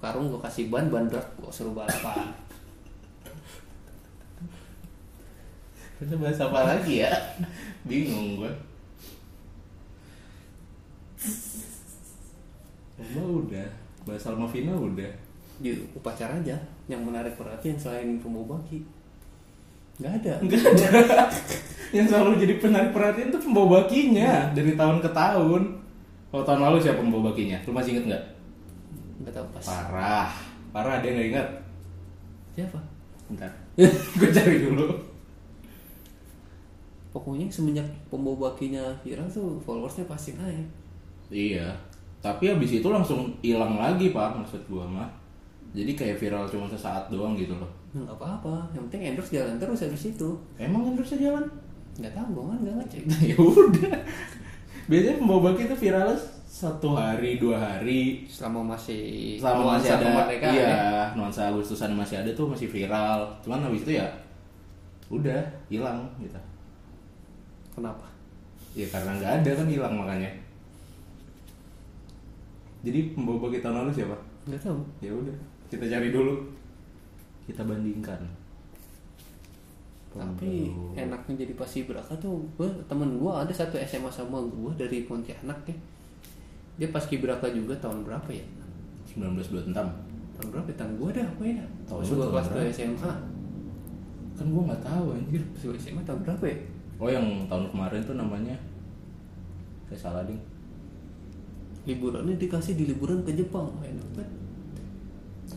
Karung 0.00 0.32
gue 0.32 0.40
kasih 0.40 0.72
ban, 0.72 0.88
ban 0.88 1.04
berat 1.08 1.28
gue 1.36 1.52
suruh 1.52 1.76
balapan 1.76 2.32
Terus 5.96 6.20
bahas 6.20 6.40
apa 6.44 6.60
lagi 6.60 7.00
ya? 7.00 7.08
Bingung 7.88 8.36
gua. 8.36 8.52
Lomba 13.00 13.22
udah, 13.24 13.68
bahas 14.04 14.28
Alma 14.28 14.44
Vina 14.48 14.76
udah. 14.76 15.24
di 15.56 15.72
upacara 15.96 16.36
aja 16.36 16.52
yang 16.84 17.00
menarik 17.00 17.32
perhatian 17.32 17.80
selain 17.80 18.20
pembawa 18.20 18.60
baki 18.60 18.84
nggak 19.96 20.12
ada 20.20 20.32
Enggak 20.44 20.62
ada. 20.68 20.88
Yang 21.96 22.06
selalu 22.12 22.30
jadi 22.44 22.54
penarik 22.60 22.92
perhatian 22.92 23.32
tuh 23.32 23.40
pembawa 23.40 23.80
bakinya 23.80 24.52
dari 24.52 24.76
tahun 24.76 25.00
ke 25.00 25.10
tahun. 25.16 25.62
Kalau 26.36 26.44
tahun 26.44 26.60
lalu 26.62 26.76
siapa 26.76 27.00
pembawa 27.00 27.32
bakinya? 27.32 27.56
Lu 27.64 27.72
masih 27.72 27.96
inget 27.96 28.12
nggak? 28.12 28.24
nggak 29.16 29.32
tahu 29.32 29.46
pas 29.48 29.64
Parah, 29.64 30.28
parah 30.68 31.00
dia 31.00 31.16
nggak 31.16 31.28
ingat. 31.32 31.48
siapa 32.52 32.76
Bentar, 33.26 33.48
gue 34.20 34.28
cari 34.30 34.60
dulu. 34.60 34.84
pokoknya 37.08 37.48
semenjak 37.48 37.88
pembawa 38.06 38.52
bakinya 38.52 38.84
viral 39.00 39.24
tuh 39.26 39.56
followersnya 39.58 40.04
pasti 40.04 40.36
naik 40.36 40.68
Iya, 41.26 41.72
tapi 42.20 42.46
habis 42.46 42.70
itu 42.70 42.86
langsung 42.86 43.32
hilang 43.40 43.74
lagi 43.74 44.12
pak 44.12 44.36
maksud 44.36 44.60
gua 44.68 44.84
mah. 44.84 45.08
Jadi 45.72 45.92
kayak 45.92 46.20
viral 46.20 46.44
cuma 46.46 46.68
sesaat 46.68 47.08
doang 47.08 47.32
gitu 47.34 47.50
loh. 47.52 47.66
Nah, 47.90 48.04
nggak 48.04 48.14
apa-apa 48.14 48.68
yang 48.70 48.84
penting 48.86 49.10
endorse 49.10 49.32
jalan 49.32 49.56
terus 49.56 49.80
habis 49.82 50.06
itu 50.06 50.28
Emang 50.54 50.84
endorse 50.86 51.16
jalan? 51.16 51.42
nggak 51.96 52.12
tahu 52.12 52.28
gue 52.30 52.44
kan 52.46 52.58
nggak 52.60 52.74
ngecek 52.78 53.02
ya 53.32 53.36
udah. 53.40 53.96
Biasanya 54.86 55.18
pembawa 55.18 55.50
baki 55.50 55.66
itu 55.66 55.76
viral 55.76 56.14
satu 56.46 56.94
hari 56.94 57.42
dua 57.42 57.58
hari. 57.58 58.22
Selama 58.30 58.74
masih 58.78 59.34
selama 59.36 59.76
masih 59.76 59.90
ada. 59.98 60.04
kemerdekaan 60.06 60.54
iya 60.54 60.70
ya. 60.70 61.02
nuansa 61.18 61.50
Agustusan 61.50 61.92
masih 61.98 62.22
ada 62.22 62.30
tuh 62.30 62.46
masih 62.46 62.70
viral. 62.70 63.26
Cuman 63.42 63.66
habis 63.66 63.82
itu 63.82 63.98
ya 63.98 64.06
udah 65.10 65.42
hilang 65.66 66.06
gitu. 66.22 66.38
Kenapa? 67.74 68.06
Ya 68.78 68.86
karena 68.86 69.10
nggak 69.18 69.32
ada 69.42 69.50
kan 69.58 69.66
hilang 69.66 69.94
makanya. 69.98 70.30
Jadi 72.86 73.12
pembawa 73.18 73.50
baki 73.50 73.58
tahun 73.58 73.82
lalu 73.82 73.90
siapa? 73.90 74.16
Nggak 74.46 74.62
tahu. 74.62 74.78
Ya 75.02 75.10
udah 75.10 75.36
kita 75.66 75.84
cari 75.90 76.14
dulu. 76.14 76.46
Kita 77.50 77.66
bandingkan 77.66 78.45
tapi 80.16 80.72
Pembawa- 80.72 80.96
enaknya 80.96 81.34
jadi 81.44 81.52
paskibraka 81.54 82.12
tuh 82.16 82.40
gue 82.56 82.68
temen 82.84 83.16
gue 83.16 83.28
ada 83.28 83.52
satu 83.52 83.76
SMA 83.78 84.08
sama 84.08 84.40
gue 84.40 84.70
dari 84.74 85.04
Pontianak 85.04 85.58
ya. 85.64 85.76
Dia 86.76 86.88
paskibraka 86.90 87.48
juga 87.48 87.76
tahun 87.76 88.02
berapa 88.02 88.28
ya? 88.28 88.44
1926 89.08 89.72
tahun 89.72 90.48
berapa 90.50 90.68
ya? 90.68 90.76
tahun 90.76 90.92
gue 90.96 91.10
dah 91.14 91.26
apa 91.26 91.42
ya? 91.44 91.64
Tahun 91.86 92.00
pas 92.00 92.06
gue 92.06 92.16
tahun 92.16 92.30
kelas 92.30 92.46
2 92.46 92.52
berapa? 92.52 92.72
SMA 92.72 93.12
kan 94.36 94.52
gua 94.52 94.62
nggak 94.68 94.82
tahu 94.84 95.06
anjir. 95.16 95.42
Pas 95.48 95.62
gue 95.64 95.78
SMA 95.78 96.02
tahun 96.04 96.20
berapa 96.20 96.44
ya? 96.44 96.56
Oh 96.96 97.08
yang 97.08 97.24
tahun 97.46 97.64
kemarin 97.68 98.00
tuh 98.00 98.16
namanya. 98.16 98.56
Kayak 99.88 100.00
salah 100.02 100.22
ding. 100.24 100.40
Liburannya 101.86 102.36
dikasih 102.36 102.74
di 102.74 102.84
liburan 102.84 103.22
ke 103.22 103.32
Jepang 103.32 103.70
enak 103.80 104.08
banget. 104.12 104.32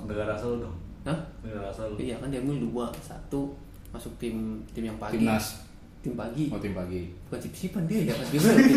Negara 0.05 0.31
asal 0.33 0.61
dong. 0.61 0.75
Hah? 1.03 1.19
Negara 1.41 1.67
asal. 1.67 1.91
iya 1.97 2.15
kan 2.15 2.29
dia 2.29 2.39
ambil 2.39 2.59
dua 2.61 2.85
satu 2.99 3.51
masuk 3.89 4.13
tim 4.21 4.61
tim 4.73 4.83
yang 4.89 4.97
pagi. 5.01 5.17
Timnas. 5.17 5.65
Tim 5.99 6.13
pagi. 6.15 6.47
Mau 6.47 6.61
tim 6.61 6.71
pagi. 6.71 7.11
Bukan 7.27 7.39
sip-sipan 7.43 7.83
dia 7.89 7.99
ya 8.07 8.13
pas 8.15 8.27
tim 8.31 8.41
pagi 8.41 8.73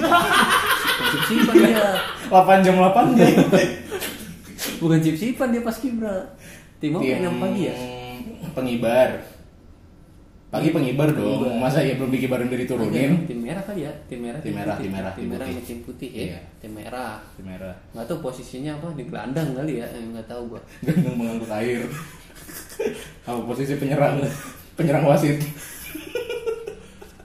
bukan 0.93 1.09
sip-sipan 1.13 1.55
dia. 1.63 1.87
8 2.29 2.65
jam 2.67 2.75
8 2.79 3.19
jam 3.19 3.31
bukan 4.83 4.99
sip-sipan 4.99 5.49
dia 5.55 5.63
pas 5.63 5.77
kibra 5.79 6.17
tim 6.83 6.99
apa 6.99 7.07
yang 7.07 7.39
pagi 7.39 7.63
ya? 7.71 7.75
Pengibar. 8.53 9.11
Pagi 10.53 10.69
pengibar 10.69 11.09
dong. 11.17 11.49
Pengibar. 11.49 11.65
masa 11.65 11.81
ya 11.81 11.97
belum 11.97 12.13
dikibarin 12.13 12.51
dari 12.53 12.69
turunin? 12.69 13.25
Tim 13.25 13.41
merah 13.41 13.65
kali 13.65 13.89
ya? 13.89 13.93
Tim 14.05 14.21
merah 14.21 14.41
Tim 14.45 14.53
merah, 14.53 14.77
putih. 14.77 14.85
tim 14.85 14.93
merah, 14.93 15.13
tim 15.17 15.23
tim 15.23 15.29
merah 15.33 15.47
sama 15.49 15.61
tim 15.65 15.79
putih 15.81 16.11
ya. 16.13 16.21
Iya. 16.27 16.41
tim 16.61 16.73
merah. 16.77 17.15
Tim 17.39 17.47
merah. 17.49 17.75
Nggak 17.97 18.05
tahu 18.11 18.19
posisinya 18.21 18.73
apa 18.77 18.87
di 18.93 19.05
gelandang 19.09 19.49
kali 19.57 19.73
ya. 19.81 19.87
Nggak 19.89 20.27
tahu 20.29 20.43
gua. 20.53 20.61
Gandeng 20.85 21.15
mengangkut 21.17 21.51
air. 21.57 21.81
Apa 23.25 23.41
posisi 23.49 23.73
penyerang 23.81 24.21
penyerang 24.77 25.05
wasit. 25.07 25.39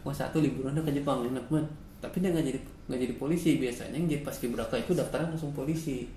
Wah 0.04 0.16
satu 0.16 0.40
liburannya 0.40 0.84
ke 0.84 0.92
Jepang 0.96 1.28
enak 1.28 1.46
banget. 1.52 1.68
Tapi 2.00 2.24
dia 2.24 2.30
nggak 2.32 2.46
jadi 2.48 2.60
nggak 2.88 3.00
jadi 3.04 3.14
polisi. 3.20 3.50
Biasanya 3.60 3.96
yang 4.00 4.08
jadi 4.08 4.24
paskibraka 4.24 4.76
itu 4.80 4.96
daftarnya 4.96 5.36
langsung 5.36 5.52
polisi. 5.52 6.08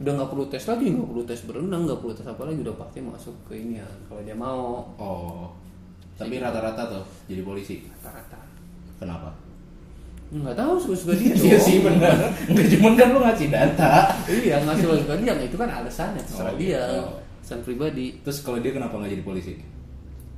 Udah 0.00 0.16
nggak 0.16 0.30
perlu 0.32 0.44
tes 0.48 0.64
lagi 0.64 0.86
nggak 0.88 1.08
perlu 1.12 1.22
tes 1.28 1.40
berenang 1.44 1.84
nggak 1.84 2.00
perlu 2.00 2.12
tes 2.16 2.24
apa 2.24 2.42
lagi 2.48 2.64
udah 2.64 2.74
pasti 2.80 2.98
masuk 3.04 3.36
ke 3.44 3.52
ini 3.60 3.84
ya 3.84 3.88
kalau 4.08 4.22
dia 4.24 4.36
mau. 4.36 4.88
Oh. 4.96 5.52
Tapi 6.16 6.36
rata-rata 6.40 6.88
tuh 6.88 7.04
jadi 7.28 7.44
polisi? 7.44 7.84
Rata-rata. 8.00 8.40
Kenapa? 8.96 9.28
Nggak 10.30 10.56
tahu 10.56 10.72
suka-suka 10.80 11.12
dia 11.20 11.36
iya 11.52 11.58
sih 11.60 11.84
benar. 11.84 12.16
Nggak 12.48 12.66
cuma 12.76 12.88
kan 12.96 13.08
lu 13.12 13.20
ngasih 13.20 13.48
data. 13.52 13.92
Iya 14.24 14.56
nggak 14.64 14.76
suka-suka 14.80 15.14
dia 15.20 15.32
itu 15.36 15.56
kan 15.60 15.68
alasannya 15.68 16.22
terserah 16.24 16.52
Oh, 16.52 16.56
dia. 16.56 16.84
gitu. 17.44 17.60
pribadi. 17.66 18.06
Terus 18.24 18.40
kalau 18.40 18.56
dia 18.62 18.72
kenapa 18.72 18.96
nggak 18.96 19.12
jadi 19.20 19.24
polisi 19.26 19.79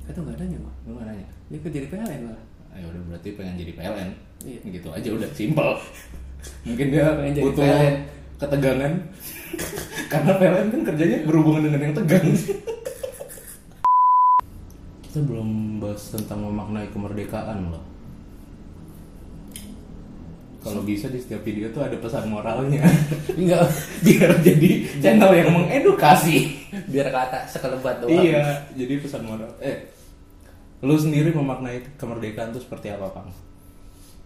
kata 0.03 0.17
nggak 0.19 0.35
adanya 0.35 0.57
mah 0.59 0.73
lu 0.83 0.91
nggak 0.93 1.07
nanya. 1.07 1.27
Dia 1.47 1.57
kan 1.59 1.71
jadi 1.71 1.87
PLN 1.87 2.19
malah. 2.27 2.43
Ayo 2.73 2.85
udah 2.89 3.01
berarti 3.07 3.29
pengen 3.37 3.55
jadi 3.55 3.71
PLN 3.73 4.09
Iya. 4.43 4.59
gitu 4.67 4.87
aja 4.89 5.09
udah. 5.13 5.29
Simpel. 5.31 5.69
Mungkin 6.67 6.87
dia 6.91 7.05
Pengen 7.15 7.33
jadi 7.33 7.45
butuh 7.45 7.63
PLN. 7.63 7.95
ketegangan. 8.35 8.93
Karena 10.11 10.31
PLN 10.35 10.67
kan 10.69 10.81
kerjanya 10.83 11.17
berhubungan 11.23 11.61
dengan 11.63 11.79
yang 11.81 11.95
tegang. 11.95 12.27
Kita 15.03 15.19
belum 15.21 15.77
bahas 15.77 16.09
tentang 16.09 16.41
memaknai 16.41 16.89
kemerdekaan 16.89 17.69
loh 17.69 17.92
kalau 20.63 20.81
bisa 20.81 21.11
di 21.11 21.19
setiap 21.19 21.43
video 21.43 21.67
tuh 21.75 21.83
ada 21.83 21.99
pesan 21.99 22.31
moralnya. 22.31 22.81
Enggak 23.39 23.67
biar 24.01 24.31
jadi 24.39 24.69
channel 25.03 25.31
yang 25.35 25.51
mengedukasi. 25.51 26.55
Biar 26.87 27.11
kata 27.11 27.43
sekelebat 27.51 28.01
doang. 28.01 28.15
Iya 28.15 28.63
jadi 28.73 29.03
pesan 29.03 29.27
moral. 29.27 29.51
Eh 29.59 29.91
lu 30.83 30.95
sendiri 30.95 31.35
memaknai 31.35 31.83
kemerdekaan 31.99 32.55
tuh 32.55 32.63
seperti 32.63 32.95
apa 32.95 33.11
pang? 33.11 33.27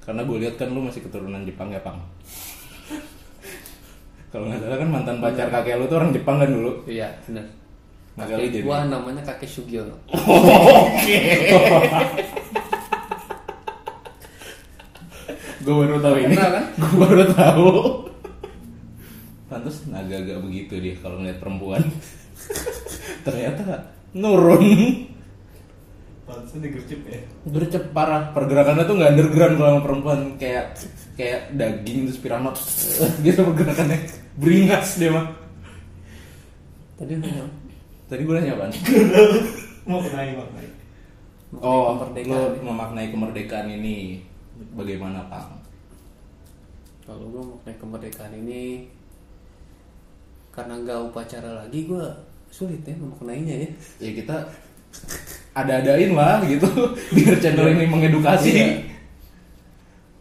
Karena 0.05 0.23
gue 0.23 0.37
lihat 0.39 0.55
kan 0.55 0.71
lu 0.71 0.85
masih 0.85 1.03
keturunan 1.03 1.43
Jepang 1.43 1.73
ya 1.73 1.81
pang? 1.81 1.99
Kalau 4.31 4.45
nggak 4.47 4.61
salah 4.61 4.77
kan 4.77 4.89
mantan 4.93 5.17
pacar 5.19 5.49
kakek 5.49 5.81
lu 5.81 5.89
tuh 5.89 5.97
orang 5.97 6.13
Jepang 6.13 6.37
kan 6.37 6.49
dulu. 6.53 6.85
Iya 6.85 7.09
benar 7.25 7.57
kakek 8.17 8.49
jadi 8.49 8.59
gua 8.65 8.77
namanya 8.89 9.21
kakek 9.21 9.49
Sugiono 9.49 9.93
oke 10.09 11.17
gue 15.67 15.75
baru 15.75 15.99
tahu 15.99 16.15
ini. 16.23 16.35
Kan? 16.39 16.63
gue 16.79 16.95
baru 16.95 17.25
tahu. 17.35 17.69
Pantas 19.51 19.83
agak-agak 19.91 20.39
begitu 20.39 20.73
dia 20.79 20.95
kalau 21.03 21.19
ngeliat 21.19 21.39
perempuan. 21.43 21.83
Ternyata 23.27 23.91
nurun. 24.15 24.63
Pantesan 26.23 26.59
digercep 26.63 27.01
ya. 27.03 27.19
gercep 27.51 27.83
parah. 27.91 28.31
Pergerakannya 28.31 28.83
tuh 28.87 28.95
nggak 28.95 29.11
underground 29.15 29.55
kalau 29.59 29.69
sama 29.75 29.81
perempuan. 29.83 30.19
Kayak 30.39 30.79
kayak 31.19 31.51
daging 31.55 32.07
terus 32.07 32.19
piranot 32.23 32.55
gitu 33.27 33.43
pergerakannya. 33.43 33.99
Beringas 34.39 34.95
dia 34.95 35.11
mah. 35.11 35.27
Tadi 36.95 37.13
nanya 37.19 37.43
tadi 38.07 38.23
gue 38.23 38.33
nanya 38.39 38.55
apaan 38.55 38.71
Mau 39.87 39.99
kenai 40.03 40.35
maknai. 40.35 40.67
oh 41.63 41.95
kemerdekaan. 41.95 42.31
lo 42.31 42.39
memaknai 42.71 43.07
kemerdekaan 43.11 43.67
ini. 43.71 44.23
Bagaimana 44.75 45.27
pak 45.31 45.56
kalau 47.07 47.23
gue 47.31 47.39
maknai 47.39 47.75
kemerdekaan 47.79 48.35
ini 48.35 48.91
karena 50.51 50.75
nggak 50.75 50.99
upacara 51.07 51.63
lagi 51.63 51.87
gue 51.87 52.03
sulit 52.49 52.83
ya 52.83 52.91
memaknainya 52.99 53.55
ya. 53.63 53.69
Ya 54.01 54.11
kita 54.11 54.35
ada-adain 55.53 56.11
lah 56.11 56.43
gitu. 56.43 56.67
Biar 57.15 57.39
channel 57.39 57.71
ini 57.71 57.85
mengedukasi. 57.87 58.51
Iya. 58.51 58.69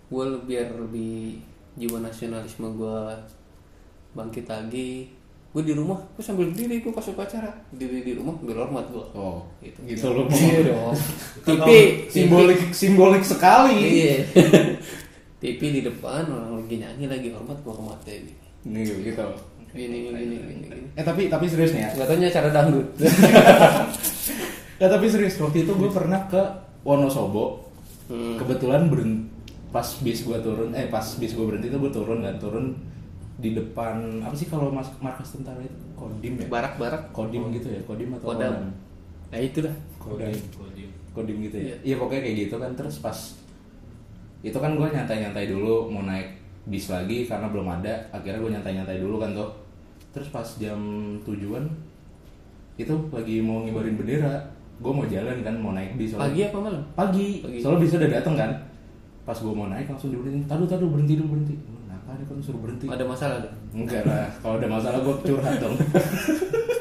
gue 0.06 0.22
biar 0.46 0.70
lebih 0.78 1.42
jiwa 1.74 1.98
nasionalisme 1.98 2.78
gue 2.78 2.98
bangkit 4.14 4.46
lagi. 4.46 5.10
Gue 5.50 5.66
di 5.66 5.74
rumah 5.74 5.98
gue 6.14 6.22
sambil 6.22 6.46
berdiri 6.54 6.78
gue 6.78 6.92
pas 6.94 7.02
upacara. 7.02 7.50
Diri 7.74 8.06
di 8.06 8.12
rumah 8.14 8.38
biar 8.38 8.62
hormat 8.62 8.86
gue 8.86 9.02
oh 9.18 9.42
Gitu. 9.58 9.82
gitu 9.82 10.14
lo 10.14 10.30
iya 10.30 10.60
dong. 10.62 10.94
TV 11.42 11.66
simbolik 12.06 12.60
simbolik 12.70 13.24
sekali. 13.26 13.74
Iya 13.74 14.16
TV 15.46 15.60
di 15.70 15.80
depan 15.86 16.26
orang 16.26 16.58
lagi 16.58 16.76
nyanyi 16.82 17.06
lagi 17.06 17.28
hormat 17.30 17.58
gue 17.62 17.70
hormatin 17.70 18.22
nih 18.66 18.82
gitu 18.82 19.26
gini 19.76 20.08
gini 20.08 20.18
gini 20.18 20.36
gini, 20.42 20.64
gini. 20.66 20.86
eh 20.98 21.04
tapi 21.06 21.30
tapi 21.30 21.46
serius 21.46 21.70
nih 21.76 21.86
ya 21.86 21.90
nggak 21.94 22.32
cara 22.34 22.48
dangdut 22.50 22.88
Ya 24.76 24.92
tapi 24.92 25.08
serius 25.08 25.40
waktu 25.40 25.64
itu 25.64 25.72
gue 25.72 25.88
pernah 25.88 26.28
ke 26.28 26.40
Wonosobo. 26.84 27.64
Hmm. 28.12 28.36
Kebetulan 28.36 28.92
beren 28.92 29.32
pas 29.72 29.88
bis 30.04 30.22
gue 30.22 30.38
turun, 30.40 30.70
eh 30.76 30.86
pas 30.92 31.02
bis 31.02 31.32
gue 31.32 31.44
berhenti 31.44 31.72
tuh 31.72 31.80
gue 31.80 31.92
turun 31.92 32.20
dan 32.22 32.36
turun 32.38 32.76
di 33.36 33.52
depan 33.52 34.24
apa 34.24 34.32
sih 34.32 34.48
kalau 34.48 34.72
mas 34.72 34.88
markas 34.96 35.36
tentara 35.36 35.60
itu 35.60 35.76
kodim 35.92 36.40
ya? 36.40 36.48
barak-barak 36.48 37.12
Kodim 37.12 37.52
gitu 37.52 37.68
ya, 37.68 37.84
kodim 37.84 38.16
atau 38.16 38.32
Kodam. 38.32 38.72
nah 39.28 39.36
itu 39.36 39.60
dah 39.60 39.76
Kodam. 40.00 40.32
Kodim. 40.56 40.88
Kodim 41.12 41.36
gitu 41.44 41.56
ya. 41.60 41.64
Iya. 41.68 41.76
Iya 41.84 41.94
pokoknya 42.00 42.22
kayak 42.24 42.36
gitu 42.48 42.54
kan 42.56 42.72
terus 42.72 42.96
pas 43.04 43.18
itu 44.46 44.54
kan 44.62 44.78
gue 44.78 44.86
nyantai-nyantai 44.86 45.50
dulu 45.50 45.90
mau 45.90 46.06
naik 46.06 46.38
bis 46.70 46.86
lagi 46.86 47.26
karena 47.26 47.50
belum 47.50 47.66
ada 47.66 47.94
akhirnya 48.14 48.38
gue 48.38 48.52
nyantai-nyantai 48.54 49.02
dulu 49.02 49.18
kan 49.18 49.34
tuh 49.34 49.50
terus 50.14 50.30
pas 50.30 50.46
jam 50.62 50.78
tujuan 51.26 51.66
itu 52.76 52.92
lagi 53.08 53.40
mau 53.40 53.64
ngibarin 53.64 53.96
bendera. 53.98 54.36
Gue 54.76 54.92
mau 54.92 55.08
jalan 55.08 55.40
kan 55.40 55.56
mau 55.56 55.72
naik 55.72 55.96
bis 55.96 56.12
pagi 56.12 56.44
apa 56.44 56.60
malam? 56.60 56.84
Pagi, 56.92 57.40
Pagi. 57.40 57.58
soalnya 57.64 57.80
bisa 57.88 57.96
udah 57.96 58.10
dateng 58.20 58.36
kan. 58.36 58.50
Pas 59.24 59.38
gue 59.40 59.54
mau 59.56 59.66
naik 59.72 59.88
langsung 59.88 60.12
diberhentiin 60.12 60.44
tadu 60.44 60.68
tadu 60.68 60.92
berhenti 60.92 61.16
dulu 61.16 61.40
berhenti. 61.40 61.56
Kenapa 61.56 62.12
dia 62.20 62.26
kan 62.28 62.36
suruh 62.44 62.60
berhenti? 62.60 62.86
Ada 62.86 63.04
masalah 63.08 63.38
enggak 63.72 64.02
lah 64.04 64.28
kalau 64.44 64.60
ada 64.60 64.68
masalah 64.68 64.98
gue 65.00 65.14
curhat 65.24 65.56
dong 65.58 65.76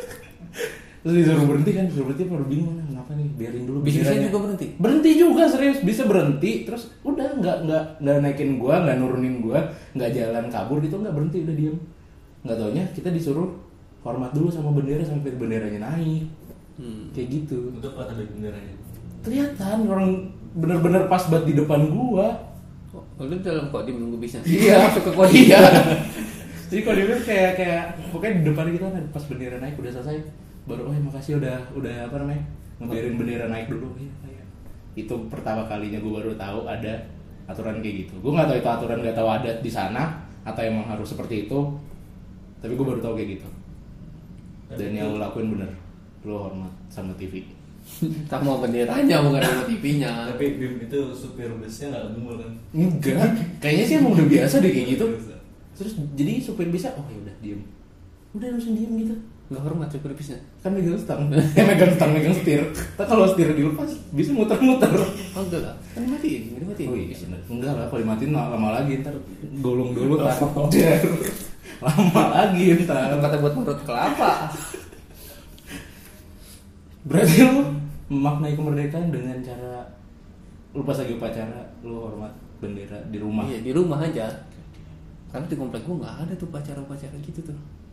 terus 1.06 1.22
disuruh 1.22 1.46
berhenti 1.46 1.72
kan 1.78 1.86
disuruh 1.86 2.06
berhenti 2.10 2.26
baru 2.26 2.46
bingung 2.50 2.74
"Nah, 2.82 2.86
kenapa 2.90 3.12
nih? 3.14 3.28
Biarin 3.38 3.64
dulu 3.70 3.78
bisnisnya 3.86 4.10
benderanya." 4.10 4.26
juga 4.26 4.38
berhenti? 4.42 4.68
Berhenti 4.82 5.10
juga 5.14 5.44
serius. 5.46 5.78
Bisa 5.86 6.02
berhenti 6.10 6.52
terus 6.66 6.84
udah 7.06 7.28
nggak 7.38 7.58
nggak 7.70 7.84
nggak 8.02 8.18
naikin 8.26 8.52
gua 8.58 8.76
nggak 8.82 8.98
nurunin 8.98 9.36
gua 9.38 9.60
nggak 9.94 10.10
jalan 10.18 10.46
kabur 10.50 10.82
gitu 10.82 10.98
nggak 10.98 11.14
berhenti 11.14 11.38
udah 11.46 11.54
diem. 11.54 11.78
Nggak 12.42 12.58
taunya 12.58 12.84
kita 12.98 13.10
disuruh 13.14 13.54
hormat 14.02 14.34
dulu 14.34 14.50
sama 14.50 14.74
bendera 14.74 15.06
sampai 15.06 15.30
benderanya 15.38 15.94
naik. 15.94 16.26
Hmm. 16.76 17.14
kayak 17.14 17.30
gitu. 17.30 17.70
Untuk 17.70 17.94
apa 17.94 18.10
tadi 18.10 18.26
benderanya? 18.34 18.76
kelihatan 19.26 19.90
orang 19.90 20.10
bener-bener 20.54 21.10
pas 21.10 21.26
banget 21.28 21.46
di 21.52 21.54
depan 21.58 21.90
gua. 21.90 22.30
Oh, 22.96 23.28
lu 23.28 23.36
dalam 23.44 23.68
kodim 23.76 24.00
nunggu 24.00 24.24
bisnya 24.24 24.40
iya. 24.48 24.80
Masuk 24.88 25.04
ke 25.08 25.12
kodim 25.12 25.52
iya. 25.52 25.62
Jadi 26.72 26.82
kalau 26.82 26.96
dia 26.96 27.06
bilang 27.12 27.24
kayak 27.28 27.52
kayak 27.60 27.84
pokoknya 28.10 28.34
di 28.40 28.44
depan 28.48 28.66
kita 28.72 28.88
kan 28.88 29.04
pas 29.12 29.24
bendera 29.28 29.58
naik 29.60 29.76
udah 29.76 29.92
selesai 29.92 30.18
baru 30.66 30.90
oh 30.90 30.94
ya 30.94 31.02
makasih 31.02 31.34
udah 31.38 31.58
udah 31.78 31.96
apa 32.10 32.16
namanya 32.22 32.44
ngebiarin 32.82 33.16
bendera 33.16 33.46
naik 33.48 33.70
dulu. 33.70 33.94
Iya 33.96 34.14
iya. 34.28 34.44
itu 34.98 35.14
pertama 35.30 35.64
kalinya 35.70 36.02
gue 36.02 36.12
baru 36.12 36.32
tahu 36.36 36.66
ada 36.66 36.94
aturan 37.46 37.80
kayak 37.80 38.06
gitu. 38.06 38.14
Gue 38.20 38.32
nggak 38.34 38.50
tahu 38.50 38.58
itu 38.60 38.70
aturan 38.70 39.00
nggak 39.06 39.18
tahu 39.18 39.30
adat 39.30 39.58
di 39.62 39.72
sana 39.72 40.26
atau 40.46 40.62
emang 40.62 40.86
harus 40.90 41.10
seperti 41.10 41.50
itu 41.50 41.60
tapi 42.60 42.74
gue 42.74 42.86
baru 42.86 43.00
tahu 43.00 43.14
kayak 43.18 43.30
gitu. 43.40 43.50
Dan 44.74 44.92
yang 44.98 45.14
lo 45.14 45.22
lakuin 45.22 45.54
bener 45.54 45.72
lo 46.26 46.50
hormat 46.50 46.74
sama 46.90 47.14
TV 47.14 47.46
sama 48.26 48.58
benderanya 48.66 49.22
bukan 49.22 49.42
sama 49.46 49.64
TV-nya 49.70 50.34
Tapi 50.34 50.58
Bim 50.58 50.82
itu 50.82 51.00
supir 51.14 51.46
busnya 51.54 51.94
nggak 51.94 52.18
gemul 52.18 52.36
kan? 52.42 52.52
enggak. 52.74 53.30
Kayaknya 53.62 53.86
sih 53.86 53.96
emang 54.02 54.18
udah 54.18 54.26
biasa 54.26 54.56
deh 54.58 54.72
kayak 54.74 54.88
gitu. 54.98 55.06
Terus 55.78 55.94
jadi 56.18 56.42
supir 56.42 56.74
bisa 56.74 56.90
oh 56.98 57.06
ya 57.06 57.22
udah 57.22 57.36
diem. 57.46 57.62
Udah 58.34 58.50
langsung 58.58 58.74
diem 58.74 58.90
gitu 59.06 59.16
nggak 59.46 59.62
hormat 59.62 59.86
supir 59.94 60.10
bisnya 60.18 60.42
kan 60.66 60.74
megang 60.74 60.98
stang. 60.98 61.30
Eh 61.60 61.62
megang 61.62 61.94
stang 61.94 62.18
megang 62.18 62.34
setir. 62.34 62.66
Tapi 62.98 63.06
kalau 63.06 63.30
setir 63.30 63.54
dilepas 63.54 63.94
bisa 64.18 64.34
muter-muter. 64.34 64.90
Oh 65.38 65.42
enggak 65.46 65.62
lah. 65.62 65.78
Kan 65.94 66.02
dimatiin 66.10 66.58
dimatiin. 66.58 66.90
Oh 66.90 66.98
iya 66.98 67.16
enggak 67.46 67.74
lah 67.78 67.86
kalau 67.86 68.02
dimatiin 68.02 68.34
lama 68.34 68.70
lagi 68.74 69.06
ntar 69.06 69.14
golong 69.62 69.94
dulu 69.94 70.18
kan 70.26 70.34
lama 71.78 72.24
lagi 72.34 72.64
ntar. 72.90 73.22
Kata 73.22 73.38
buat 73.38 73.54
marut 73.54 73.80
kelapa. 73.86 74.50
Berarti 77.06 77.38
lu 77.46 77.62
memaknai 78.10 78.58
kemerdekaan 78.58 79.14
dengan 79.14 79.38
cara 79.46 79.86
lu 80.74 80.82
pas 80.82 80.98
lagi 80.98 81.14
upacara 81.22 81.70
lu 81.86 82.02
hormat 82.02 82.34
bendera 82.58 82.98
di 83.14 83.22
rumah. 83.22 83.46
Iya 83.46 83.62
di 83.62 83.72
rumah 83.78 84.02
aja. 84.02 84.26
Karena 85.30 85.46
di 85.46 85.54
komplek 85.54 85.86
gua 85.86 86.02
nggak 86.02 86.16
ada 86.26 86.34
tuh 86.34 86.50
pacara-pacara 86.50 87.14
gitu 87.22 87.46
tuh 87.46 87.85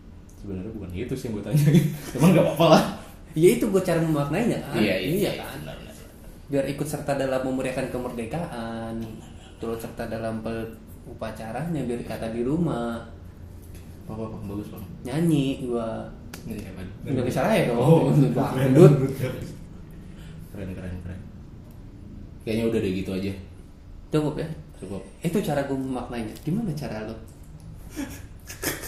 sebenarnya 0.42 0.72
bukan 0.74 0.90
itu 0.90 1.14
sih 1.14 1.30
yang 1.30 1.38
gue 1.38 1.44
tanya. 1.46 1.64
Cuman 2.18 2.28
nggak 2.34 2.44
apa-apa 2.50 2.66
lah. 2.74 2.84
Ya 3.32 3.48
itu 3.56 3.64
gua 3.72 3.80
cara 3.80 3.96
memaknainya 4.02 4.58
kan. 4.60 4.76
Iya, 4.76 4.96
iya, 5.00 5.30
kan? 5.40 5.56
benar, 5.64 5.76
benar. 5.80 5.94
biar 6.52 6.64
ikut 6.68 6.84
serta 6.84 7.16
dalam 7.16 7.40
memeriahkan 7.48 7.88
kemerdekaan 7.88 9.00
turut 9.56 9.80
serta 9.80 10.04
dalam 10.04 10.44
upacaranya 11.08 11.80
biar 11.88 12.04
kata 12.04 12.28
di 12.28 12.44
rumah. 12.44 13.00
Apa 14.04 14.20
apa 14.28 14.36
bagus 14.44 14.68
bang. 14.68 14.84
Nyanyi 15.08 15.64
gua. 15.64 16.12
Ini 16.44 16.60
apa? 16.74 16.82
Indonesia 17.08 17.40
Raya 17.40 17.72
dong. 17.72 17.78
Oh, 17.80 18.12
dangdut 18.58 18.92
keren 20.52 20.70
keren 20.76 20.96
keren. 21.00 21.20
Kayaknya 22.44 22.64
udah 22.68 22.80
deh 22.84 22.92
gitu 22.92 23.10
aja. 23.16 23.32
Cukup 24.12 24.34
ya? 24.36 24.48
Cukup. 24.76 25.00
Itu 25.24 25.40
cara 25.40 25.64
gue 25.64 25.78
memaknainya. 25.78 26.34
Gimana 26.44 26.74
cara 26.76 27.08
lo 27.08 27.16